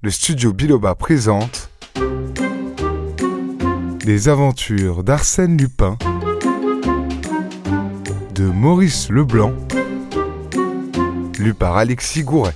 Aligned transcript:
le 0.00 0.10
studio 0.10 0.52
Biloba 0.52 0.94
présente 0.94 1.70
Les 4.04 4.28
aventures 4.28 5.02
d'Arsène 5.02 5.56
Lupin 5.56 5.98
de 8.32 8.44
Maurice 8.44 9.10
Leblanc, 9.10 9.52
lu 11.40 11.52
par 11.52 11.76
Alexis 11.76 12.22
Gouret. 12.22 12.54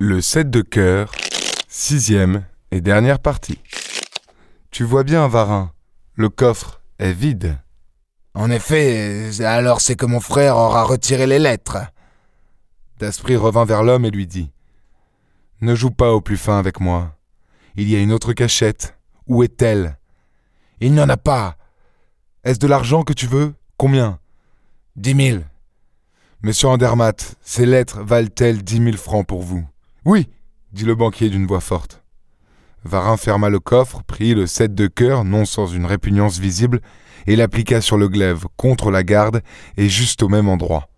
Le 0.00 0.20
7 0.20 0.50
de 0.50 0.62
cœur, 0.62 1.12
sixième 1.68 2.44
et 2.72 2.80
dernière 2.80 3.20
partie. 3.20 3.60
Tu 4.72 4.82
vois 4.82 5.04
bien, 5.04 5.28
Varin, 5.28 5.70
le 6.14 6.28
coffre 6.28 6.80
est 6.98 7.12
vide. 7.12 7.58
En 8.34 8.50
effet, 8.50 9.30
alors 9.44 9.80
c'est 9.80 9.94
que 9.94 10.06
mon 10.06 10.18
frère 10.18 10.56
aura 10.56 10.82
retiré 10.82 11.28
les 11.28 11.38
lettres. 11.38 11.78
Daspry 13.04 13.36
revint 13.36 13.66
vers 13.66 13.82
l'homme 13.82 14.06
et 14.06 14.10
lui 14.10 14.26
dit 14.26 14.50
Ne 15.60 15.74
joue 15.74 15.90
pas 15.90 16.14
au 16.14 16.22
plus 16.22 16.38
fin 16.38 16.58
avec 16.58 16.80
moi. 16.80 17.18
Il 17.76 17.86
y 17.90 17.96
a 17.96 18.00
une 18.00 18.12
autre 18.12 18.32
cachette. 18.32 18.96
Où 19.26 19.42
est-elle? 19.42 19.98
Il 20.80 20.94
n'y 20.94 21.02
en 21.02 21.10
a 21.10 21.18
pas. 21.18 21.58
Est-ce 22.44 22.58
de 22.58 22.66
l'argent 22.66 23.02
que 23.02 23.12
tu 23.12 23.26
veux? 23.26 23.52
Combien? 23.76 24.20
Dix 24.96 25.14
mille. 25.14 25.44
Monsieur 26.40 26.68
Andermatt, 26.68 27.36
ces 27.42 27.66
lettres 27.66 28.00
valent-elles 28.00 28.64
dix 28.64 28.80
mille 28.80 28.96
francs 28.96 29.26
pour 29.26 29.42
vous? 29.42 29.66
Oui, 30.06 30.30
dit 30.72 30.86
le 30.86 30.94
banquier 30.94 31.28
d'une 31.28 31.46
voix 31.46 31.60
forte. 31.60 32.02
Varin 32.84 33.18
ferma 33.18 33.50
le 33.50 33.60
coffre, 33.60 34.02
prit 34.02 34.32
le 34.32 34.46
sept 34.46 34.74
de 34.74 34.86
cœur, 34.86 35.24
non 35.24 35.44
sans 35.44 35.66
une 35.66 35.84
répugnance 35.84 36.38
visible, 36.38 36.80
et 37.26 37.36
l'appliqua 37.36 37.82
sur 37.82 37.98
le 37.98 38.08
glaive, 38.08 38.46
contre 38.56 38.90
la 38.90 39.02
garde, 39.02 39.42
et 39.76 39.90
juste 39.90 40.22
au 40.22 40.30
même 40.30 40.48
endroit. 40.48 40.88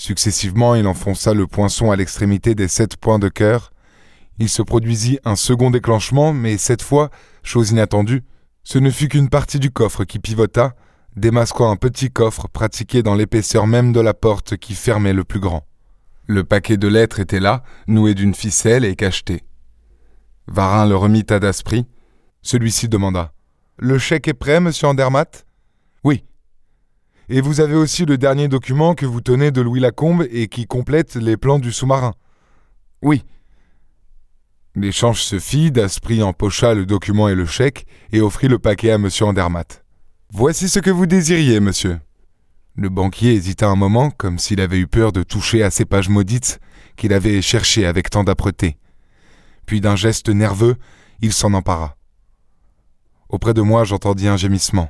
Successivement, 0.00 0.76
il 0.76 0.86
enfonça 0.86 1.34
le 1.34 1.46
poinçon 1.46 1.90
à 1.90 1.96
l'extrémité 1.96 2.54
des 2.54 2.68
sept 2.68 2.96
points 2.96 3.18
de 3.18 3.28
cœur. 3.28 3.70
Il 4.38 4.48
se 4.48 4.62
produisit 4.62 5.18
un 5.26 5.36
second 5.36 5.70
déclenchement, 5.70 6.32
mais 6.32 6.56
cette 6.56 6.80
fois, 6.80 7.10
chose 7.42 7.72
inattendue, 7.72 8.24
ce 8.64 8.78
ne 8.78 8.88
fut 8.88 9.08
qu'une 9.08 9.28
partie 9.28 9.58
du 9.58 9.70
coffre 9.70 10.04
qui 10.04 10.18
pivota, 10.18 10.74
démasquant 11.16 11.70
un 11.70 11.76
petit 11.76 12.10
coffre 12.10 12.48
pratiqué 12.48 13.02
dans 13.02 13.14
l'épaisseur 13.14 13.66
même 13.66 13.92
de 13.92 14.00
la 14.00 14.14
porte 14.14 14.56
qui 14.56 14.72
fermait 14.72 15.12
le 15.12 15.22
plus 15.22 15.38
grand. 15.38 15.66
Le 16.26 16.44
paquet 16.44 16.78
de 16.78 16.88
lettres 16.88 17.20
était 17.20 17.38
là, 17.38 17.62
noué 17.86 18.14
d'une 18.14 18.34
ficelle 18.34 18.86
et 18.86 18.96
cacheté. 18.96 19.44
Varin 20.46 20.86
le 20.86 20.96
remit 20.96 21.26
à 21.28 21.40
Daspry. 21.40 21.84
Celui-ci 22.40 22.88
demanda 22.88 23.34
Le 23.76 23.98
chèque 23.98 24.28
est 24.28 24.32
prêt, 24.32 24.60
monsieur 24.60 24.86
Andermatt? 24.86 25.44
Oui, 26.04 26.24
et 27.30 27.40
vous 27.40 27.60
avez 27.60 27.76
aussi 27.76 28.04
le 28.04 28.18
dernier 28.18 28.48
document 28.48 28.94
que 28.94 29.06
vous 29.06 29.20
tenez 29.20 29.52
de 29.52 29.60
Louis 29.60 29.78
Lacombe 29.78 30.26
et 30.32 30.48
qui 30.48 30.66
complète 30.66 31.14
les 31.14 31.36
plans 31.36 31.60
du 31.60 31.70
sous-marin. 31.70 32.12
Oui. 33.02 33.22
L'échange 34.74 35.22
se 35.22 35.38
fit, 35.38 35.70
Daspry 35.70 36.24
empocha 36.24 36.74
le 36.74 36.86
document 36.86 37.28
et 37.28 37.36
le 37.36 37.46
chèque 37.46 37.86
et 38.12 38.20
offrit 38.20 38.48
le 38.48 38.58
paquet 38.58 38.90
à 38.90 38.96
M. 38.96 39.08
Andermatt. 39.20 39.84
Voici 40.32 40.68
ce 40.68 40.80
que 40.80 40.90
vous 40.90 41.06
désiriez, 41.06 41.60
monsieur. 41.60 42.00
Le 42.74 42.88
banquier 42.88 43.34
hésita 43.34 43.68
un 43.68 43.76
moment, 43.76 44.10
comme 44.10 44.40
s'il 44.40 44.60
avait 44.60 44.78
eu 44.78 44.88
peur 44.88 45.12
de 45.12 45.22
toucher 45.22 45.62
à 45.62 45.70
ces 45.70 45.84
pages 45.84 46.08
maudites 46.08 46.58
qu'il 46.96 47.12
avait 47.12 47.42
cherchées 47.42 47.86
avec 47.86 48.10
tant 48.10 48.24
d'âpreté. 48.24 48.76
Puis 49.66 49.80
d'un 49.80 49.96
geste 49.96 50.30
nerveux, 50.30 50.74
il 51.20 51.32
s'en 51.32 51.54
empara. 51.54 51.96
Auprès 53.28 53.54
de 53.54 53.62
moi, 53.62 53.84
j'entendis 53.84 54.26
un 54.26 54.36
gémissement. 54.36 54.88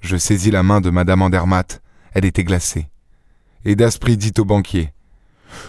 Je 0.00 0.16
saisis 0.16 0.50
la 0.50 0.62
main 0.62 0.80
de 0.80 0.90
Madame 0.90 1.22
Andermatt. 1.22 1.82
Elle 2.12 2.24
était 2.24 2.44
glacée. 2.44 2.88
Et 3.64 3.76
Daspry 3.76 4.16
dit 4.16 4.32
au 4.38 4.44
banquier 4.44 4.92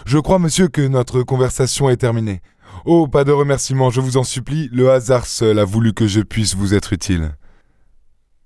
Je 0.06 0.18
crois, 0.18 0.38
monsieur, 0.38 0.68
que 0.68 0.86
notre 0.86 1.22
conversation 1.22 1.90
est 1.90 1.98
terminée. 1.98 2.40
Oh, 2.84 3.06
pas 3.06 3.24
de 3.24 3.32
remerciements, 3.32 3.90
je 3.90 4.00
vous 4.00 4.16
en 4.16 4.24
supplie, 4.24 4.68
le 4.72 4.90
hasard 4.90 5.26
seul 5.26 5.58
a 5.58 5.64
voulu 5.64 5.92
que 5.92 6.06
je 6.06 6.20
puisse 6.20 6.54
vous 6.54 6.74
être 6.74 6.92
utile. 6.92 7.36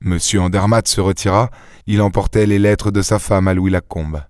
Monsieur 0.00 0.40
Andermatt 0.40 0.86
se 0.88 1.00
retira, 1.00 1.50
il 1.86 2.02
emportait 2.02 2.46
les 2.46 2.58
lettres 2.58 2.90
de 2.90 3.00
sa 3.00 3.18
femme 3.18 3.48
à 3.48 3.54
Louis 3.54 3.70
Lacombe. 3.70 4.22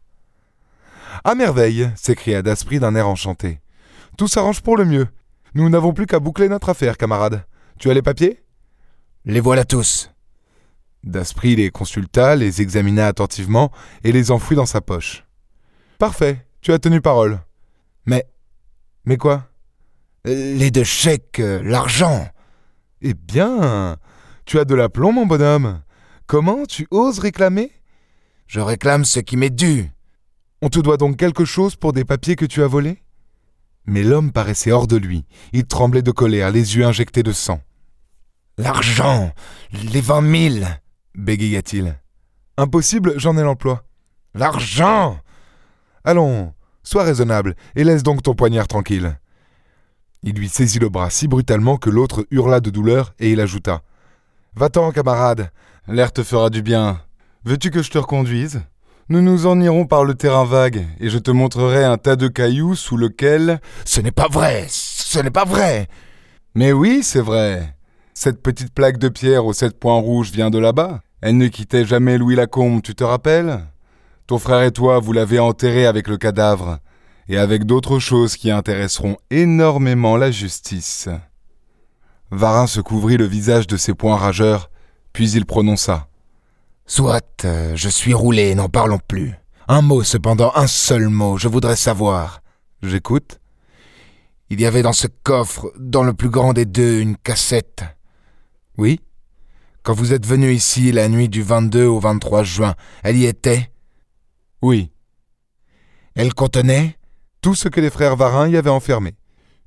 À 1.24 1.34
merveille 1.34 1.90
s'écria 1.96 2.42
Daspry 2.42 2.78
d'un 2.78 2.94
air 2.94 3.08
enchanté. 3.08 3.60
Tout 4.16 4.28
s'arrange 4.28 4.60
pour 4.60 4.76
le 4.76 4.84
mieux. 4.84 5.08
Nous 5.54 5.68
n'avons 5.68 5.92
plus 5.92 6.06
qu'à 6.06 6.20
boucler 6.20 6.48
notre 6.48 6.68
affaire, 6.68 6.96
camarade. 6.96 7.44
Tu 7.78 7.90
as 7.90 7.94
les 7.94 8.02
papiers? 8.02 8.42
Les 9.24 9.40
voilà 9.40 9.64
tous. 9.64 10.10
Daspry 11.06 11.54
les 11.54 11.70
consulta, 11.70 12.34
les 12.34 12.60
examina 12.60 13.06
attentivement 13.06 13.70
et 14.02 14.10
les 14.10 14.32
enfouit 14.32 14.56
dans 14.56 14.66
sa 14.66 14.80
poche. 14.80 15.24
Parfait, 15.98 16.44
tu 16.60 16.72
as 16.72 16.80
tenu 16.80 17.00
parole. 17.00 17.40
Mais. 18.06 18.26
Mais 19.04 19.16
quoi? 19.16 19.48
Les 20.24 20.72
deux 20.72 20.84
chèques, 20.84 21.38
euh, 21.38 21.62
l'argent. 21.62 22.28
Eh 23.00 23.14
bien, 23.14 23.96
tu 24.44 24.58
as 24.58 24.64
de 24.64 24.74
l'aplomb, 24.74 25.12
mon 25.12 25.26
bonhomme. 25.26 25.80
Comment 26.26 26.66
tu 26.66 26.88
oses 26.90 27.20
réclamer? 27.20 27.70
Je 28.48 28.58
réclame 28.58 29.04
ce 29.04 29.20
qui 29.20 29.36
m'est 29.36 29.50
dû. 29.50 29.92
On 30.60 30.68
te 30.68 30.80
doit 30.80 30.96
donc 30.96 31.16
quelque 31.16 31.44
chose 31.44 31.76
pour 31.76 31.92
des 31.92 32.04
papiers 32.04 32.34
que 32.34 32.46
tu 32.46 32.64
as 32.64 32.66
volés? 32.66 33.00
Mais 33.86 34.02
l'homme 34.02 34.32
paraissait 34.32 34.72
hors 34.72 34.88
de 34.88 34.96
lui. 34.96 35.24
Il 35.52 35.66
tremblait 35.66 36.02
de 36.02 36.10
colère, 36.10 36.50
les 36.50 36.76
yeux 36.76 36.84
injectés 36.84 37.22
de 37.22 37.30
sang. 37.30 37.60
L'argent 38.58 39.32
Les 39.92 40.00
vingt 40.00 40.22
mille 40.22 40.66
bégaya-t-il. 41.16 41.98
Impossible, 42.56 43.14
j'en 43.16 43.36
ai 43.36 43.42
l'emploi. 43.42 43.84
L'argent 44.34 45.18
Allons, 46.04 46.52
sois 46.82 47.02
raisonnable, 47.02 47.56
et 47.74 47.84
laisse 47.84 48.02
donc 48.02 48.22
ton 48.22 48.34
poignard 48.34 48.68
tranquille. 48.68 49.18
Il 50.22 50.34
lui 50.34 50.48
saisit 50.48 50.78
le 50.78 50.88
bras 50.88 51.10
si 51.10 51.28
brutalement 51.28 51.76
que 51.76 51.90
l'autre 51.90 52.26
hurla 52.30 52.60
de 52.60 52.70
douleur, 52.70 53.14
et 53.18 53.32
il 53.32 53.40
ajouta. 53.40 53.82
Va-t'en, 54.54 54.92
camarade, 54.92 55.50
l'air 55.88 56.12
te 56.12 56.22
fera 56.22 56.50
du 56.50 56.62
bien. 56.62 57.00
Veux-tu 57.44 57.70
que 57.70 57.82
je 57.82 57.90
te 57.90 57.98
reconduise? 57.98 58.62
Nous 59.08 59.20
nous 59.20 59.46
en 59.46 59.60
irons 59.60 59.86
par 59.86 60.04
le 60.04 60.14
terrain 60.14 60.44
vague, 60.44 60.86
et 60.98 61.10
je 61.10 61.18
te 61.18 61.30
montrerai 61.30 61.84
un 61.84 61.96
tas 61.96 62.16
de 62.16 62.26
cailloux 62.26 62.74
sous 62.74 62.96
lequel. 62.96 63.60
Ce 63.84 64.00
n'est 64.00 64.10
pas 64.10 64.28
vrai 64.28 64.66
Ce 64.68 65.20
n'est 65.20 65.30
pas 65.30 65.44
vrai 65.44 65.88
Mais 66.54 66.72
oui, 66.72 67.02
c'est 67.02 67.20
vrai. 67.20 67.76
Cette 68.14 68.42
petite 68.42 68.72
plaque 68.74 68.98
de 68.98 69.08
pierre 69.08 69.46
aux 69.46 69.52
sept 69.52 69.78
points 69.78 70.00
rouges 70.00 70.32
vient 70.32 70.50
de 70.50 70.58
là-bas. 70.58 71.02
Elle 71.20 71.38
ne 71.38 71.48
quittait 71.48 71.84
jamais 71.84 72.18
Louis 72.18 72.36
Lacombe, 72.36 72.82
tu 72.82 72.94
te 72.94 73.04
rappelles? 73.04 73.64
Ton 74.26 74.38
frère 74.38 74.62
et 74.62 74.72
toi, 74.72 74.98
vous 74.98 75.12
l'avez 75.12 75.38
enterré 75.38 75.86
avec 75.86 76.08
le 76.08 76.18
cadavre, 76.18 76.78
et 77.28 77.38
avec 77.38 77.64
d'autres 77.64 77.98
choses 77.98 78.36
qui 78.36 78.50
intéresseront 78.50 79.16
énormément 79.30 80.16
la 80.16 80.30
justice. 80.30 81.08
Varin 82.30 82.66
se 82.66 82.80
couvrit 82.80 83.16
le 83.16 83.24
visage 83.24 83.66
de 83.66 83.76
ses 83.76 83.94
poings 83.94 84.16
rageurs, 84.16 84.70
puis 85.12 85.30
il 85.30 85.46
prononça. 85.46 86.08
Soit, 86.86 87.44
euh, 87.44 87.72
je 87.74 87.88
suis 87.88 88.14
roulé, 88.14 88.54
n'en 88.54 88.68
parlons 88.68 88.98
plus. 88.98 89.34
Un 89.68 89.82
mot 89.82 90.02
cependant, 90.02 90.52
un 90.54 90.66
seul 90.66 91.08
mot, 91.08 91.38
je 91.38 91.48
voudrais 91.48 91.76
savoir. 91.76 92.42
J'écoute. 92.82 93.40
Il 94.50 94.60
y 94.60 94.66
avait 94.66 94.82
dans 94.82 94.92
ce 94.92 95.08
coffre, 95.22 95.72
dans 95.78 96.04
le 96.04 96.14
plus 96.14 96.28
grand 96.28 96.52
des 96.52 96.66
deux, 96.66 97.00
une 97.00 97.16
cassette. 97.16 97.84
Oui. 98.78 99.00
Quand 99.86 99.94
vous 99.94 100.12
êtes 100.12 100.26
venu 100.26 100.52
ici 100.52 100.90
la 100.90 101.08
nuit 101.08 101.28
du 101.28 101.44
22 101.44 101.86
au 101.86 102.00
23 102.00 102.42
juin, 102.42 102.74
elle 103.04 103.16
y 103.18 103.24
était? 103.24 103.70
Oui. 104.60 104.90
Elle 106.16 106.34
contenait? 106.34 106.98
Tout 107.40 107.54
ce 107.54 107.68
que 107.68 107.80
les 107.80 107.90
frères 107.90 108.16
Varin 108.16 108.48
y 108.48 108.56
avaient 108.56 108.68
enfermé. 108.68 109.14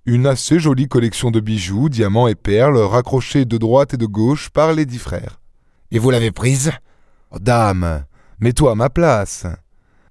Une 0.06 0.28
assez 0.28 0.59
jolie 0.59 0.90
collection 0.90 1.31
de 1.31 1.40
bijoux, 1.40 1.88
diamants 1.88 2.28
et 2.28 2.35
perles 2.35 2.79
raccrochés 2.79 3.46
de 3.46 3.58
droite 3.58 3.94
et 3.94 3.97
de 3.97 4.06
gauche 4.06 4.50
par 4.50 4.74
les 4.74 4.85
dix 4.85 5.00
frères. 5.00 5.40
Et 5.90 6.00
vous 6.00 6.09
l'avez 6.09 6.31
prise? 6.31 6.74
Oh, 7.31 7.40
Dame, 7.40 8.03
mets-toi 8.41 8.74
à 8.74 8.75
ma 8.75 8.90
place. 8.90 9.46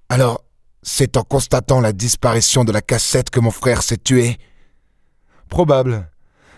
Alors, 0.09 0.43
c'est 0.81 1.17
en 1.17 1.21
constatant 1.21 1.81
la 1.81 1.93
disparition 1.93 2.63
de 2.63 2.71
la 2.71 2.81
cassette 2.81 3.29
que 3.29 3.39
mon 3.39 3.51
frère 3.51 3.83
s'est 3.83 3.97
tué? 3.97 4.37
Probable. 5.49 6.09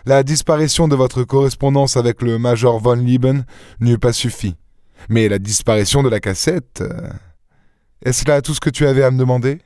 La 0.06 0.24
disparition 0.24 0.88
de 0.88 0.96
votre 0.96 1.24
correspondance 1.24 1.96
avec 1.96 2.22
le 2.22 2.40
major 2.40 2.80
von 2.80 2.96
Lieben 2.96 3.46
n'eût 3.80 4.00
pas 4.00 4.14
suffi. 4.14 4.56
Mais 5.10 5.30
la 5.30 5.40
disparition 5.40 6.02
de 6.04 6.10
la 6.10 6.20
cassette. 6.20 6.82
Euh, 6.82 7.10
est-ce 8.04 8.28
là 8.28 8.42
tout 8.42 8.54
ce 8.54 8.60
que 8.60 8.70
tu 8.70 8.88
avais 8.88 9.04
à 9.04 9.12
me 9.12 9.20
demander? 9.20 9.62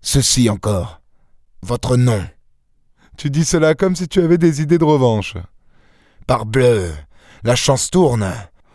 Ceci 0.00 0.48
encore. 0.48 1.00
Votre 1.62 1.96
nom. 1.96 2.24
Tu 3.16 3.30
dis 3.30 3.44
cela 3.44 3.74
comme 3.74 3.96
si 3.96 4.08
tu 4.08 4.20
avais 4.20 4.38
des 4.38 4.62
idées 4.62 4.78
de 4.78 4.84
revanche. 4.84 5.34
Parbleu, 6.26 6.92
la 7.44 7.56
chance 7.56 7.90
tourne. 7.90 8.32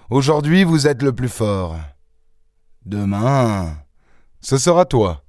Aujourd'hui, 0.09 0.63
vous 0.63 0.87
êtes 0.87 1.01
le 1.01 1.13
plus 1.13 1.29
fort. 1.29 1.77
Demain, 2.85 3.77
ce 4.41 4.57
sera 4.57 4.85
toi. 4.85 5.23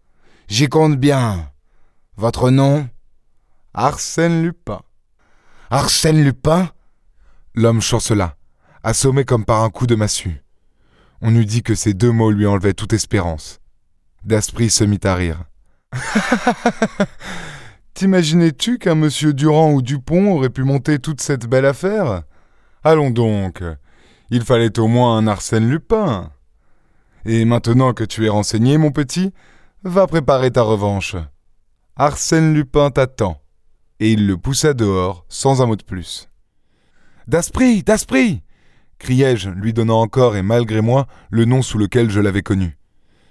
J'y 0.48 0.68
compte 0.68 0.98
bien. 0.98 1.50
Votre 2.16 2.50
nom? 2.50 2.88
Arsène 3.74 4.42
Lupin. 4.42 4.82
Arsène 5.74 6.22
Lupin? 6.22 6.68
L'homme 7.54 7.80
chancela, 7.80 8.36
assommé 8.82 9.24
comme 9.24 9.46
par 9.46 9.62
un 9.62 9.70
coup 9.70 9.86
de 9.86 9.94
massue. 9.94 10.42
On 11.22 11.34
eût 11.34 11.46
dit 11.46 11.62
que 11.62 11.74
ces 11.74 11.94
deux 11.94 12.12
mots 12.12 12.30
lui 12.30 12.46
enlevaient 12.46 12.74
toute 12.74 12.92
espérance. 12.92 13.58
Daspry 14.22 14.68
se 14.68 14.84
mit 14.84 15.00
à 15.02 15.14
rire. 15.14 15.44
T'imaginais-tu 17.94 18.76
qu'un 18.76 18.96
monsieur 18.96 19.32
Durand 19.32 19.72
ou 19.72 19.80
Dupont 19.80 20.34
aurait 20.34 20.50
pu 20.50 20.62
monter 20.62 20.98
toute 20.98 21.22
cette 21.22 21.46
belle 21.46 21.64
affaire? 21.64 22.24
Allons 22.84 23.08
donc. 23.08 23.64
Il 24.28 24.44
fallait 24.44 24.78
au 24.78 24.88
moins 24.88 25.16
un 25.16 25.26
Arsène 25.26 25.70
Lupin. 25.70 26.32
Et 27.24 27.46
maintenant 27.46 27.94
que 27.94 28.04
tu 28.04 28.26
es 28.26 28.28
renseigné, 28.28 28.76
mon 28.76 28.90
petit, 28.90 29.32
va 29.84 30.06
préparer 30.06 30.50
ta 30.50 30.60
revanche. 30.60 31.16
Arsène 31.96 32.52
Lupin 32.52 32.90
t'attend. 32.90 33.41
Et 34.02 34.10
il 34.10 34.26
le 34.26 34.36
poussa 34.36 34.74
dehors, 34.74 35.24
sans 35.28 35.62
un 35.62 35.66
mot 35.66 35.76
de 35.76 35.84
plus. 35.84 36.28
Daspry, 37.28 37.84
Daspry 37.84 38.42
criai-je, 38.98 39.48
lui 39.48 39.72
donnant 39.72 40.00
encore 40.00 40.34
et 40.34 40.42
malgré 40.42 40.80
moi 40.80 41.06
le 41.30 41.44
nom 41.44 41.62
sous 41.62 41.78
lequel 41.78 42.10
je 42.10 42.18
l'avais 42.18 42.42
connu. 42.42 42.76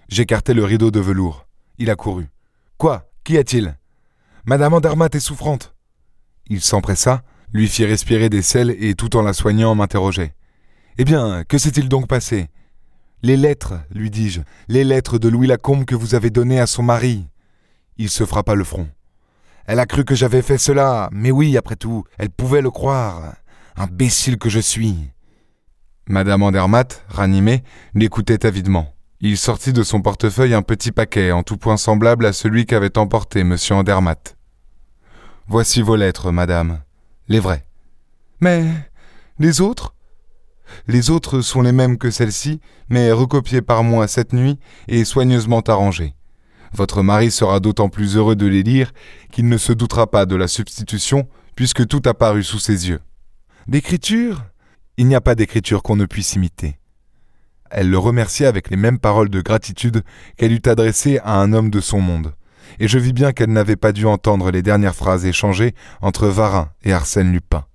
J'écartai 0.08 0.54
le 0.54 0.64
rideau 0.64 0.90
de 0.90 1.02
velours. 1.02 1.46
Il 1.78 1.90
a 1.90 1.98
couru. 1.98 2.30
Quoi? 2.78 3.12
Qu'y 3.26 3.38
a-t-il? 3.38 3.78
Madame 4.46 4.74
Andermatt 4.74 5.14
est 5.14 5.20
souffrante. 5.20 5.76
Il 6.48 6.62
s'empressa, 6.62 7.22
lui 7.52 7.68
fit 7.68 7.84
respirer 7.84 8.30
des 8.30 8.42
sels 8.42 8.74
et 8.82 8.96
tout 8.96 9.18
en 9.18 9.24
la 9.24 9.34
soignant 9.34 9.76
m'interrogeait. 9.76 10.36
Eh 10.98 11.04
bien, 11.04 11.44
que 11.44 11.58
s'est-il 11.58 11.90
donc 11.90 12.08
passé? 12.08 12.48
Les 13.24 13.36
lettres, 13.36 13.74
lui 13.94 14.10
dis-je, 14.10 14.40
les 14.70 14.86
lettres 14.86 15.18
de 15.18 15.28
Louis 15.28 15.48
Lacombe 15.48 15.84
que 15.84 15.96
vous 15.96 16.16
avez 16.16 16.30
données 16.30 16.62
à 16.62 16.66
son 16.66 16.82
mari. 16.82 17.28
Il 17.98 18.10
se 18.10 18.26
frappa 18.26 18.56
le 18.56 18.64
front. 18.64 18.88
Elle 19.66 19.80
a 19.80 19.86
cru 19.86 20.04
que 20.06 20.16
j'avais 20.16 20.42
fait 20.42 20.58
cela, 20.58 21.10
mais 21.12 21.32
oui, 21.32 21.58
après 21.58 21.76
tout, 21.76 22.04
elle 22.18 22.30
pouvait 22.30 22.62
le 22.62 22.72
croire. 22.72 23.36
Imbécile 23.76 24.38
que 24.38 24.50
je 24.50 24.60
suis. 24.60 25.12
Madame 26.08 26.44
Andermatt, 26.44 27.06
ranimée, 27.10 27.64
l'écoutait 27.94 28.46
avidement. 28.46 28.94
Il 29.22 29.38
sortit 29.38 29.72
de 29.72 29.84
son 29.84 30.02
portefeuille 30.02 30.56
un 30.56 30.64
petit 30.64 30.92
paquet 30.92 31.32
en 31.32 31.44
tout 31.44 31.58
point 31.58 31.78
semblable 31.78 32.26
à 32.26 32.34
celui 32.34 32.66
qu'avait 32.66 32.98
emporté 32.98 33.42
M. 33.42 33.56
Andermatt. 33.70 34.36
Voici 35.48 35.82
vos 35.82 35.96
lettres, 35.96 36.32
madame. 36.32 36.82
Les 37.28 37.40
vraies. 37.40 37.66
Mais 38.40 38.66
les 39.38 39.62
autres? 39.62 39.94
Les 40.88 41.10
autres 41.10 41.42
sont 41.42 41.62
les 41.62 41.72
mêmes 41.72 41.98
que 41.98 42.10
celles-ci, 42.10 42.60
mais 42.90 43.12
recopiées 43.12 43.62
par 43.62 43.84
moi 43.84 44.08
cette 44.08 44.34
nuit 44.34 44.60
et 44.88 45.06
soigneusement 45.06 45.62
arrangées. 45.62 46.16
Votre 46.74 47.04
mari 47.04 47.32
sera 47.32 47.60
d'autant 47.60 47.90
plus 47.90 48.16
heureux 48.16 48.36
de 48.36 48.48
les 48.48 48.64
lire 48.64 48.94
qu'il 49.32 49.48
ne 49.48 49.58
se 49.58 49.74
doutera 49.74 50.10
pas 50.10 50.26
de 50.26 50.36
la 50.36 50.48
substitution, 50.48 51.28
puisque 51.56 51.88
tout 51.88 52.02
a 52.06 52.14
paru 52.14 52.44
sous 52.44 52.60
ses 52.60 52.90
yeux. 52.90 53.02
D'écriture? 53.68 54.46
Il 54.98 55.08
n'y 55.08 55.16
a 55.16 55.22
pas 55.22 55.36
d'écriture 55.36 55.84
qu'on 55.84 55.96
ne 55.96 56.06
puisse 56.06 56.34
imiter 56.34 56.78
elle 57.72 57.90
le 57.90 57.98
remercia 57.98 58.48
avec 58.48 58.70
les 58.70 58.78
mêmes 58.78 59.00
paroles 59.00 59.30
de 59.30 59.42
gratitude 59.42 60.04
qu'elle 60.38 60.52
eût 60.52 60.62
adressées 60.66 61.20
à 61.24 61.38
un 61.38 61.54
homme 61.54 61.70
de 61.70 61.80
son 61.80 62.02
monde, 62.02 62.34
et 62.80 62.88
je 62.88 63.00
vis 63.00 63.14
bien 63.14 63.32
qu'elle 63.32 63.52
n'avait 63.52 63.78
pas 63.78 63.94
dû 63.94 64.06
entendre 64.06 64.52
les 64.52 64.62
dernières 64.62 64.96
phrases 64.96 65.26
échangées 65.26 65.74
entre 66.02 66.28
Varin 66.28 66.70
et 66.84 66.94
Arsène 66.94 67.32
Lupin. 67.32 67.66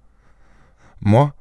Moi, 1.00 1.34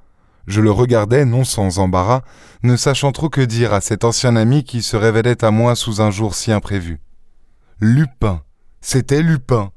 je 0.47 0.61
le 0.61 0.71
regardais 0.71 1.25
non 1.25 1.43
sans 1.43 1.79
embarras, 1.79 2.21
ne 2.63 2.75
sachant 2.75 3.11
trop 3.11 3.29
que 3.29 3.41
dire 3.41 3.73
à 3.73 3.81
cet 3.81 4.03
ancien 4.03 4.35
ami 4.35 4.63
qui 4.63 4.81
se 4.81 4.95
révélait 4.95 5.43
à 5.43 5.51
moi 5.51 5.75
sous 5.75 6.01
un 6.01 6.11
jour 6.11 6.35
si 6.35 6.51
imprévu. 6.51 6.99
Lupin. 7.79 8.43
C'était 8.81 9.21
Lupin. 9.21 9.71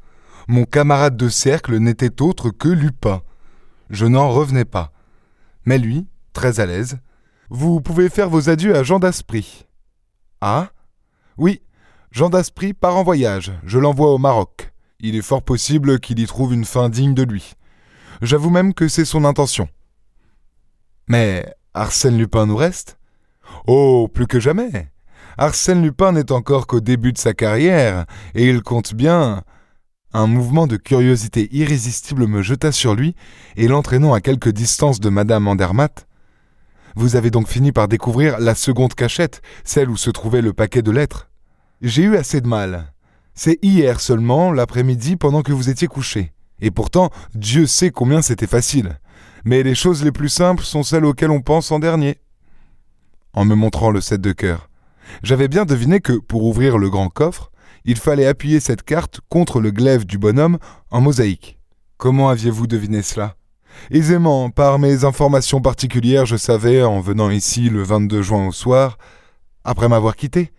Mon 0.47 0.65
camarade 0.65 1.17
de 1.17 1.29
cercle 1.29 1.77
n'était 1.79 2.23
autre 2.23 2.51
que 2.51 2.69
Lupin. 2.69 3.23
Je 3.91 4.07
n'en 4.07 4.31
revenais 4.31 4.65
pas. 4.65 4.93
Mais 5.65 5.79
lui, 5.79 6.07
très 6.33 6.61
à 6.61 6.67
l'aise, 6.67 6.99
vous 7.51 7.81
pouvez 7.81 8.09
faire 8.09 8.31
vos 8.31 8.49
adieux 8.49 8.77
à 8.77 8.83
Jean 8.83 8.99
d'Aspry. 8.99 9.67
Ah? 10.41 10.71
Oui, 11.37 11.61
Jean 12.11 12.31
d'Aspry 12.31 12.73
part 12.73 12.97
en 12.97 13.03
voyage. 13.03 13.53
Je 13.65 13.79
l'envoie 13.79 14.13
au 14.13 14.19
Maroc. 14.19 14.73
Il 15.01 15.17
est 15.17 15.23
fort 15.23 15.43
possible 15.43 16.01
qu'il 16.01 16.19
y 16.19 16.27
trouve 16.27 16.55
une 16.55 16.65
fin 16.65 16.89
digne 16.89 17.15
de 17.15 17.23
lui. 17.23 17.55
J'avoue 18.23 18.51
même 18.51 18.75
que 18.75 18.89
c'est 18.89 19.05
son 19.05 19.25
intention. 19.25 19.69
Mais 21.09 21.55
Arsène 21.75 22.19
Lupin 22.19 22.47
nous 22.47 22.57
reste? 22.57 22.99
Oh, 23.67 24.09
plus 24.13 24.27
que 24.27 24.41
jamais. 24.41 24.91
Arsène 25.37 25.83
Lupin 25.83 26.13
n'est 26.13 26.33
encore 26.33 26.67
qu'au 26.67 26.81
début 26.81 27.13
de 27.13 27.19
sa 27.19 27.35
carrière, 27.35 28.07
et 28.35 28.49
il 28.49 28.63
compte 28.63 28.95
bien. 28.95 29.43
Un 30.13 30.27
mouvement 30.27 30.67
de 30.67 30.77
curiosité 30.77 31.49
irrésistible 31.53 32.27
me 32.27 32.43
jeta 32.43 32.73
sur 32.73 32.95
lui, 32.95 33.15
et 33.57 33.69
l'entraînant 33.69 34.15
à 34.15 34.21
quelque 34.21 34.51
distance 34.51 35.01
de 35.01 35.11
Madame 35.11 35.49
Andermatt, 35.49 36.09
vous 36.97 37.15
avez 37.15 37.31
donc 37.31 37.47
fini 37.47 37.71
par 37.71 37.87
découvrir 37.87 38.41
la 38.41 38.57
seconde 38.57 38.95
cachette, 38.95 39.41
celle 39.63 39.89
où 39.89 39.97
se 39.97 40.11
trouvait 40.11 40.43
le 40.43 40.53
paquet 40.53 40.83
de 40.83 40.91
lettres. 40.91 41.31
J'ai 41.81 42.03
eu 42.03 42.17
assez 42.17 42.41
de 42.41 42.49
mal. 42.49 42.93
C'est 43.35 43.59
hier 43.63 44.01
seulement, 44.01 44.51
l'après-midi, 44.51 45.15
pendant 45.15 45.43
que 45.43 45.53
vous 45.53 45.71
étiez 45.71 45.87
couché. 45.87 46.33
Et 46.61 46.73
pourtant, 46.73 47.11
Dieu 47.35 47.67
sait 47.67 47.91
combien 47.91 48.21
c'était 48.21 48.49
facile. 48.49 48.99
Mais 49.45 49.63
les 49.63 49.77
choses 49.77 50.03
les 50.03 50.11
plus 50.11 50.29
simples 50.29 50.65
sont 50.65 50.83
celles 50.83 51.05
auxquelles 51.05 51.31
on 51.31 51.41
pense 51.41 51.71
en 51.71 51.79
dernier. 51.79 52.19
En 53.33 53.45
me 53.45 53.55
montrant 53.55 53.91
le 53.91 54.01
set 54.01 54.21
de 54.21 54.33
cœur, 54.33 54.68
j'avais 55.23 55.49
bien 55.49 55.65
deviné 55.65 56.01
que, 56.01 56.13
pour 56.13 56.45
ouvrir 56.45 56.79
le 56.79 56.91
grand 56.91 57.09
coffre, 57.09 57.51
il 57.85 57.97
fallait 57.97 58.27
appuyer 58.27 58.61
cette 58.61 58.83
carte 58.83 59.21
contre 59.29 59.61
le 59.61 59.71
glaive 59.71 60.05
du 60.05 60.19
bonhomme 60.19 60.59
en 60.91 61.01
mosaïque. 61.01 61.59
Comment 61.97 62.29
aviez-vous 62.29 62.67
deviné 62.67 63.03
cela? 63.03 63.35
Aisément, 63.91 64.51
par 64.51 64.79
mes 64.79 65.05
informations 65.05 65.61
particulières, 65.61 66.27
je 66.27 66.37
savais, 66.37 66.83
en 66.83 67.01
venant 67.01 67.31
ici 67.31 67.69
le 67.69 67.83
22 67.83 68.23
juin 68.23 68.49
au 68.49 68.53
soir, 68.53 68.99
après 69.65 69.89
m'avoir 69.89 70.17
quitté. 70.17 70.53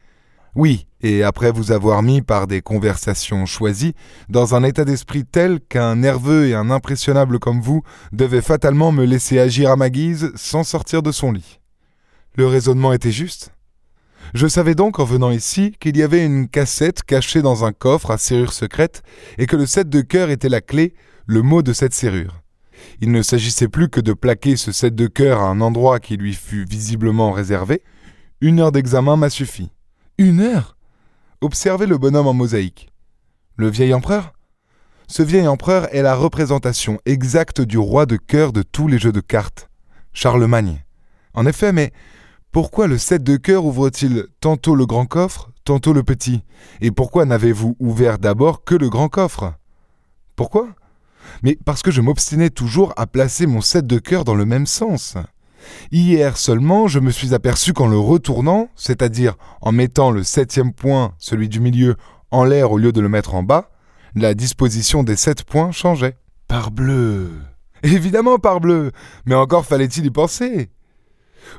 Oui, 0.55 0.87
et 1.01 1.23
après 1.23 1.51
vous 1.51 1.71
avoir 1.71 2.01
mis 2.01 2.21
par 2.21 2.47
des 2.47 2.61
conversations 2.61 3.45
choisies 3.45 3.93
dans 4.29 4.55
un 4.55 4.63
état 4.63 4.83
d'esprit 4.83 5.23
tel 5.23 5.59
qu'un 5.59 5.97
nerveux 5.97 6.47
et 6.47 6.55
un 6.55 6.69
impressionnable 6.71 7.39
comme 7.39 7.61
vous 7.61 7.83
devait 8.11 8.41
fatalement 8.41 8.91
me 8.91 9.05
laisser 9.05 9.39
agir 9.39 9.71
à 9.71 9.75
ma 9.75 9.89
guise 9.89 10.31
sans 10.35 10.63
sortir 10.63 11.03
de 11.03 11.11
son 11.11 11.31
lit. 11.31 11.59
Le 12.35 12.47
raisonnement 12.47 12.93
était 12.93 13.11
juste. 13.11 13.51
Je 14.33 14.47
savais 14.47 14.75
donc 14.75 14.99
en 14.99 15.05
venant 15.05 15.31
ici 15.31 15.73
qu'il 15.79 15.97
y 15.97 16.03
avait 16.03 16.25
une 16.25 16.47
cassette 16.47 17.03
cachée 17.03 17.41
dans 17.41 17.65
un 17.65 17.71
coffre 17.71 18.11
à 18.11 18.17
serrure 18.17 18.53
secrète 18.53 19.01
et 19.37 19.47
que 19.47 19.55
le 19.55 19.65
set 19.65 19.89
de 19.89 20.01
cœur 20.01 20.29
était 20.29 20.49
la 20.49 20.61
clé, 20.61 20.93
le 21.25 21.41
mot 21.41 21.61
de 21.63 21.73
cette 21.73 21.93
serrure. 21.93 22.41
Il 23.01 23.11
ne 23.11 23.21
s'agissait 23.21 23.67
plus 23.67 23.89
que 23.89 23.99
de 23.99 24.13
plaquer 24.13 24.55
ce 24.55 24.71
set 24.71 24.93
de 24.93 25.07
cœur 25.07 25.39
à 25.39 25.49
un 25.49 25.61
endroit 25.61 25.99
qui 25.99 26.15
lui 26.15 26.33
fut 26.33 26.65
visiblement 26.65 27.31
réservé. 27.31 27.81
Une 28.39 28.59
heure 28.59 28.71
d'examen 28.71 29.15
m'a 29.15 29.29
suffi. 29.29 29.71
Une 30.17 30.41
heure? 30.41 30.77
Observez 31.41 31.87
le 31.87 31.97
bonhomme 31.97 32.27
en 32.27 32.33
mosaïque. 32.33 32.89
Le 33.55 33.69
vieil 33.69 33.93
empereur? 33.93 34.33
Ce 35.07 35.23
vieil 35.23 35.47
empereur 35.47 35.93
est 35.93 36.03
la 36.03 36.15
représentation 36.15 36.99
exacte 37.05 37.61
du 37.61 37.79
roi 37.79 38.05
de 38.05 38.15
cœur 38.15 38.53
de 38.53 38.61
tous 38.61 38.87
les 38.87 38.99
jeux 38.99 39.11
de 39.11 39.21
cartes, 39.21 39.69
Charlemagne. 40.13 40.83
En 41.33 41.47
effet, 41.47 41.71
mais 41.71 41.91
pourquoi 42.51 42.87
le 42.87 42.97
set 42.97 43.23
de 43.23 43.37
cœur 43.37 43.63
ouvre-t-il 43.65 44.25
tantôt 44.41 44.73
le 44.73 44.87
grand 44.87 45.05
coffre, 45.05 45.51
tantôt 45.65 45.93
le 45.93 46.01
petit? 46.01 46.43
Et 46.81 46.89
pourquoi 46.89 47.25
n'avez-vous 47.25 47.75
ouvert 47.79 48.17
d'abord 48.17 48.63
que 48.63 48.73
le 48.73 48.89
grand 48.89 49.07
coffre? 49.07 49.53
Pourquoi? 50.35 50.69
Mais 51.43 51.59
parce 51.63 51.83
que 51.83 51.91
je 51.91 52.01
m'obstinais 52.01 52.49
toujours 52.49 52.91
à 52.97 53.05
placer 53.05 53.45
mon 53.45 53.61
set 53.61 53.85
de 53.85 53.99
cœur 53.99 54.25
dans 54.25 54.33
le 54.33 54.45
même 54.45 54.65
sens. 54.65 55.15
Hier 55.91 56.37
seulement, 56.37 56.87
je 56.87 56.99
me 56.99 57.11
suis 57.11 57.35
aperçu 57.35 57.71
qu'en 57.71 57.87
le 57.87 57.99
retournant, 57.99 58.69
c'est-à-dire 58.75 59.35
en 59.61 59.71
mettant 59.71 60.09
le 60.09 60.23
septième 60.23 60.73
point, 60.73 61.13
celui 61.19 61.49
du 61.49 61.59
milieu, 61.59 61.97
en 62.31 62.45
l'air 62.45 62.71
au 62.71 62.79
lieu 62.79 62.91
de 62.91 63.01
le 63.01 63.09
mettre 63.09 63.35
en 63.35 63.43
bas, 63.43 63.69
la 64.15 64.33
disposition 64.33 65.03
des 65.03 65.15
sept 65.15 65.43
points 65.43 65.71
changeait. 65.71 66.17
Parbleu! 66.47 67.29
Évidemment, 67.83 68.39
parbleu! 68.39 68.91
Mais 69.25 69.35
encore 69.35 69.67
fallait-il 69.67 70.05
y 70.07 70.09
penser 70.09 70.71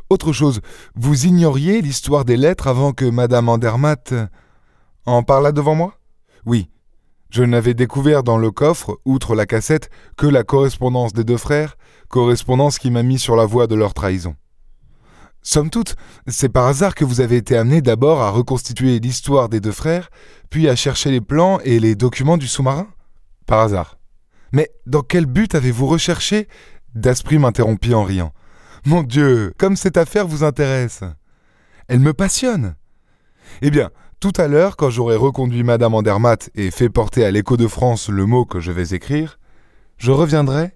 Autre 0.09 0.33
chose, 0.33 0.61
vous 0.95 1.27
ignoriez 1.27 1.83
l'histoire 1.83 2.25
des 2.25 2.37
lettres 2.37 2.67
avant 2.67 2.93
que 2.93 3.05
Madame 3.05 3.49
Andermatt 3.49 4.15
en 5.07 5.23
parlât 5.23 5.53
devant 5.53 5.75
moi? 5.75 5.95
Oui, 6.47 6.69
je 7.31 7.45
n'avais 7.45 7.75
découvert 7.75 8.23
dans 8.23 8.39
le 8.39 8.51
coffre, 8.51 8.99
outre 9.05 9.35
la 9.35 9.47
cassette, 9.47 9.89
que 10.17 10.27
la 10.27 10.43
correspondance 10.43 11.13
des 11.13 11.25
deux 11.25 11.37
frères, 11.37 11.77
correspondance 12.09 12.79
qui 12.79 12.91
m'a 12.91 13.05
mis 13.05 13.19
sur 13.19 13.37
la 13.37 13.47
voie 13.47 13.67
de 13.69 13.77
leur 13.77 13.95
trahison. 13.95 14.35
Somme 15.43 15.71
toute, 15.71 15.97
c'est 16.27 16.49
par 16.51 16.67
hasard 16.67 16.95
que 16.95 17.05
vous 17.05 17.21
avez 17.21 17.37
été 17.37 17.57
amené 17.57 17.81
d'abord 17.81 18.21
à 18.21 18.31
reconstituer 18.31 18.99
l'histoire 18.99 19.49
des 19.49 19.61
deux 19.61 19.73
frères, 19.73 20.11
puis 20.51 20.69
à 20.69 20.77
chercher 20.77 21.11
les 21.11 21.21
plans 21.21 21.61
et 21.61 21.81
les 21.81 21.95
documents 21.95 22.37
du 22.37 22.47
sous-marin? 22.47 22.89
Par 23.47 23.61
hasard. 23.61 23.97
Mais 24.53 24.71
dans 24.87 25.03
quel 25.03 25.27
but 25.27 25.55
avez-vous 25.55 25.87
recherché? 25.87 26.49
Daspry 26.95 27.39
m'interrompit 27.39 27.95
en 27.95 28.03
riant. 28.03 28.33
Mon 28.87 29.03
Dieu, 29.03 29.53
comme 29.59 29.77
cette 29.77 29.97
affaire 29.97 30.27
vous 30.27 30.45
intéresse. 30.45 31.03
Elle 31.89 32.01
me 32.01 32.15
passionne. 32.15 32.77
Eh 33.63 33.71
bien, 33.71 33.91
tout 34.21 34.33
à 34.37 34.49
l'heure, 34.49 34.77
quand 34.77 34.91
j'aurai 34.91 35.17
reconduit 35.17 35.63
Madame 35.63 35.95
Andermatt 35.95 36.51
et 36.55 36.71
fait 36.71 36.89
porter 36.89 37.25
à 37.25 37.31
l'écho 37.31 37.57
de 37.57 37.67
France 37.67 38.09
le 38.09 38.27
mot 38.27 38.45
que 38.45 38.61
je 38.61 38.73
vais 38.73 38.95
écrire, 38.95 39.39
je 39.97 40.13
reviendrai 40.13 40.75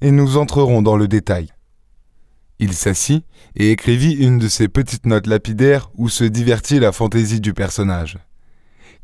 et 0.00 0.10
nous 0.10 0.36
entrerons 0.36 0.82
dans 0.82 0.96
le 0.96 1.08
détail. 1.08 1.52
Il 2.58 2.74
s'assit 2.74 3.24
et 3.56 3.70
écrivit 3.70 4.12
une 4.12 4.38
de 4.38 4.48
ces 4.48 4.68
petites 4.68 5.06
notes 5.06 5.26
lapidaires 5.26 5.90
où 5.96 6.08
se 6.08 6.24
divertit 6.24 6.78
la 6.78 6.92
fantaisie 6.92 7.40
du 7.40 7.54
personnage. 7.54 8.18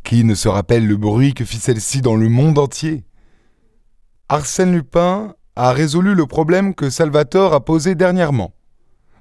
Qui 0.04 0.24
ne 0.24 0.34
se 0.34 0.48
rappelle 0.48 0.86
le 0.86 0.96
bruit 0.96 1.34
que 1.34 1.44
fit 1.44 1.58
celle-ci 1.58 2.00
dans 2.00 2.16
le 2.16 2.28
monde 2.28 2.58
entier? 2.58 3.04
Arsène 4.28 4.72
Lupin 4.72 5.34
a 5.56 5.72
résolu 5.72 6.14
le 6.14 6.26
problème 6.26 6.74
que 6.74 6.90
Salvatore 6.90 7.54
a 7.54 7.64
posé 7.64 7.94
dernièrement. 7.94 8.52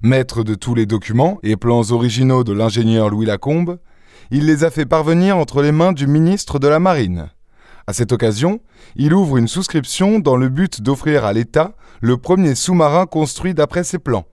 Maître 0.01 0.43
de 0.43 0.53
tous 0.53 0.75
les 0.75 0.85
documents 0.85 1.39
et 1.43 1.55
plans 1.55 1.91
originaux 1.91 2.43
de 2.43 2.51
l'ingénieur 2.51 3.09
Louis 3.09 3.25
Lacombe, 3.25 3.79
il 4.31 4.45
les 4.45 4.65
a 4.65 4.69
fait 4.69 4.85
parvenir 4.85 5.37
entre 5.37 5.61
les 5.61 5.71
mains 5.71 5.93
du 5.93 6.07
ministre 6.07 6.59
de 6.59 6.67
la 6.67 6.79
Marine. 6.79 7.29
À 7.87 7.93
cette 7.93 8.11
occasion, 8.11 8.59
il 8.97 9.13
ouvre 9.13 9.37
une 9.37 9.47
souscription 9.47 10.19
dans 10.19 10.35
le 10.35 10.49
but 10.49 10.81
d'offrir 10.81 11.23
à 11.23 11.31
l'État 11.31 11.75
le 12.01 12.17
premier 12.17 12.53
sous-marin 12.53 13.05
construit 13.05 13.53
d'après 13.53 13.85
ses 13.85 13.99
plans. 13.99 14.25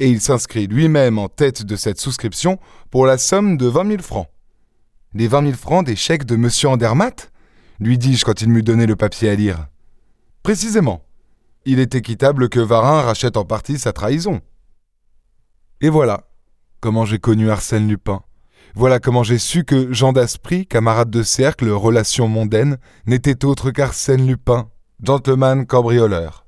Et 0.00 0.08
il 0.08 0.22
s'inscrit 0.22 0.66
lui-même 0.66 1.18
en 1.18 1.28
tête 1.28 1.64
de 1.64 1.76
cette 1.76 2.00
souscription 2.00 2.58
pour 2.90 3.04
la 3.04 3.18
somme 3.18 3.58
de 3.58 3.66
20 3.66 3.88
000 3.88 4.02
francs. 4.02 4.28
Les 5.12 5.28
20 5.28 5.42
000 5.42 5.54
francs 5.54 5.84
des 5.84 5.96
chèques 5.96 6.24
de 6.24 6.36
M. 6.36 6.48
Andermatt? 6.64 7.30
lui 7.78 7.98
dis-je 7.98 8.24
quand 8.24 8.40
il 8.40 8.48
m'eut 8.48 8.62
donné 8.62 8.86
le 8.86 8.96
papier 8.96 9.28
à 9.28 9.34
lire. 9.34 9.66
Précisément. 10.42 11.05
Il 11.68 11.80
est 11.80 11.96
équitable 11.96 12.48
que 12.48 12.60
Varin 12.60 13.02
rachète 13.02 13.36
en 13.36 13.44
partie 13.44 13.76
sa 13.76 13.92
trahison. 13.92 14.40
Et 15.80 15.88
voilà 15.88 16.28
comment 16.80 17.04
j'ai 17.04 17.18
connu 17.18 17.50
Arsène 17.50 17.88
Lupin. 17.88 18.22
Voilà 18.76 19.00
comment 19.00 19.24
j'ai 19.24 19.38
su 19.38 19.64
que 19.64 19.92
Jean 19.92 20.12
d'Aspry, 20.12 20.68
camarade 20.68 21.10
de 21.10 21.24
cercle, 21.24 21.68
relation 21.70 22.28
mondaine, 22.28 22.78
n'était 23.06 23.44
autre 23.44 23.72
qu'Arsène 23.72 24.28
Lupin, 24.28 24.68
gentleman 25.02 25.66
cambrioleur. 25.66 26.46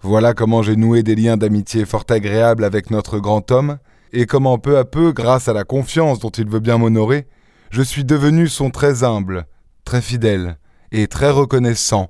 Voilà 0.00 0.32
comment 0.32 0.62
j'ai 0.62 0.76
noué 0.76 1.02
des 1.02 1.14
liens 1.14 1.36
d'amitié 1.36 1.84
fort 1.84 2.06
agréables 2.08 2.64
avec 2.64 2.90
notre 2.90 3.18
grand 3.18 3.50
homme, 3.50 3.76
et 4.14 4.24
comment 4.24 4.56
peu 4.56 4.78
à 4.78 4.86
peu, 4.86 5.12
grâce 5.12 5.46
à 5.46 5.52
la 5.52 5.64
confiance 5.64 6.20
dont 6.20 6.30
il 6.30 6.48
veut 6.48 6.60
bien 6.60 6.78
m'honorer, 6.78 7.26
je 7.70 7.82
suis 7.82 8.04
devenu 8.06 8.48
son 8.48 8.70
très 8.70 9.04
humble, 9.04 9.44
très 9.84 10.00
fidèle 10.00 10.56
et 10.90 11.06
très 11.06 11.30
reconnaissant 11.30 12.08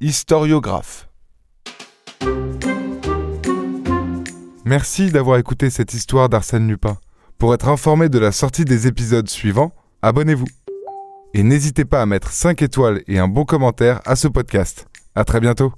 historiographe. 0.00 1.07
Merci 4.68 5.10
d'avoir 5.10 5.38
écouté 5.38 5.70
cette 5.70 5.94
histoire 5.94 6.28
d'Arsène 6.28 6.68
Lupin. 6.68 6.98
Pour 7.38 7.54
être 7.54 7.70
informé 7.70 8.10
de 8.10 8.18
la 8.18 8.32
sortie 8.32 8.66
des 8.66 8.86
épisodes 8.86 9.26
suivants, 9.26 9.72
abonnez-vous. 10.02 10.44
Et 11.32 11.42
n'hésitez 11.42 11.86
pas 11.86 12.02
à 12.02 12.06
mettre 12.06 12.30
5 12.30 12.60
étoiles 12.60 13.02
et 13.08 13.18
un 13.18 13.28
bon 13.28 13.46
commentaire 13.46 14.02
à 14.04 14.14
ce 14.14 14.28
podcast. 14.28 14.86
À 15.14 15.24
très 15.24 15.40
bientôt. 15.40 15.72